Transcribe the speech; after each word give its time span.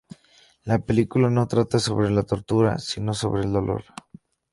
La 0.63 0.79
película 0.79 1.29
no 1.29 1.47
trata 1.47 1.77
sobre 1.77 2.09
la 2.09 2.23
tortura, 2.23 2.79
sino 2.79 3.13
sobre 3.13 3.43
el 3.43 3.53
dolor. 3.53 3.83